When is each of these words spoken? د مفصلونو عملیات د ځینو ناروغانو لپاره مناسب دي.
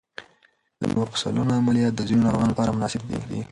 د 0.79 0.81
مفصلونو 0.97 1.51
عملیات 1.59 1.93
د 1.95 2.01
ځینو 2.09 2.21
ناروغانو 2.25 2.51
لپاره 2.53 2.75
مناسب 2.75 3.01
دي. 3.29 3.41